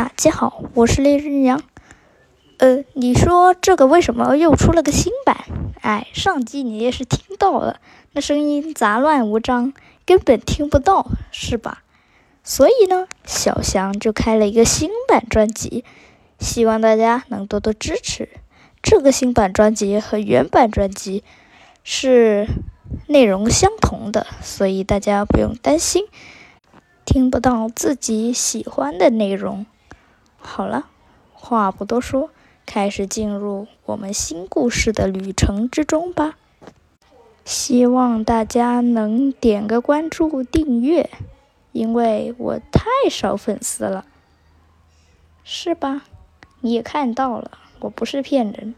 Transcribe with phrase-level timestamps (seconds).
[0.00, 1.60] 大家好，我是烈日阳。
[2.56, 5.44] 呃，你说这个为什么又出了个新版？
[5.82, 7.80] 哎，上集你也是听到了，
[8.12, 9.74] 那声音杂乱无章，
[10.06, 11.82] 根本听不到，是吧？
[12.42, 15.84] 所以呢，小翔就开了一个新版专辑，
[16.38, 18.30] 希望大家能多多支持。
[18.80, 21.22] 这个新版专辑和原版专辑
[21.84, 22.48] 是
[23.06, 26.06] 内容相同的，所以大家不用担心
[27.04, 29.66] 听不到自己喜欢的内容。
[30.52, 30.88] 好了，
[31.32, 32.30] 话不多说。
[32.66, 36.36] 开始进入我们新故事的旅程之中吧。
[37.44, 41.08] 希望大家能点个关注、订阅，
[41.70, 44.04] 因为我太少粉丝了，
[45.44, 46.02] 是吧？
[46.60, 48.74] 你也看到了，我不是骗人。